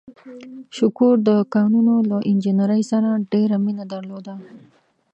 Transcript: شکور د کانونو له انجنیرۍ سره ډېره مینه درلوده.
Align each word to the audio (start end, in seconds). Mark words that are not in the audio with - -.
شکور 0.77 1.15
د 1.27 1.29
کانونو 1.53 1.95
له 2.09 2.17
انجنیرۍ 2.31 2.81
سره 2.91 3.09
ډېره 3.31 3.55
مینه 3.65 3.85
درلوده. 3.93 4.33